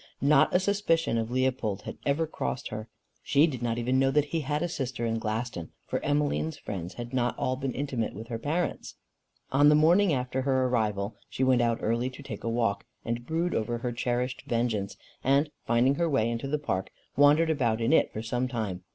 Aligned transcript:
Not 0.19 0.51
a 0.51 0.59
suspicion 0.59 1.19
of 1.19 1.29
Leopold 1.29 1.83
had 1.83 1.99
ever 2.07 2.25
crossed 2.25 2.69
her. 2.69 2.89
She 3.21 3.45
did 3.45 3.61
not 3.61 3.77
even 3.77 3.99
know 3.99 4.09
that 4.09 4.25
he 4.33 4.39
had 4.39 4.63
a 4.63 4.67
sister 4.67 5.05
in 5.05 5.19
Glaston, 5.19 5.69
for 5.85 5.99
Emmeline's 6.03 6.57
friends 6.57 6.95
had 6.95 7.13
not 7.13 7.37
all 7.37 7.55
been 7.55 7.71
intimate 7.73 8.15
with 8.15 8.27
her 8.29 8.39
parents. 8.39 8.95
On 9.51 9.69
the 9.69 9.75
morning 9.75 10.11
after 10.11 10.41
her 10.41 10.65
arrival, 10.65 11.17
she 11.29 11.43
went 11.43 11.61
out 11.61 11.77
early 11.83 12.09
to 12.09 12.23
take 12.23 12.43
a 12.43 12.49
walk, 12.49 12.87
and 13.05 13.27
brood 13.27 13.53
over 13.53 13.77
her 13.77 13.91
cherished 13.91 14.41
vengeance; 14.47 14.97
and 15.23 15.51
finding 15.67 15.93
her 15.93 16.09
way 16.09 16.31
into 16.31 16.47
the 16.47 16.57
park, 16.57 16.89
wandered 17.15 17.51
about 17.51 17.79
in 17.79 17.93
it 17.93 18.11
for 18.11 18.23
some 18.23 18.47
time. 18.47 18.83